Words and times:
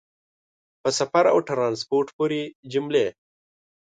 په 0.81 0.89
سفر 0.99 1.23
او 1.33 1.37
ټرانسپورټ 1.49 2.07
پورې 2.17 2.41
جملې 2.71 3.07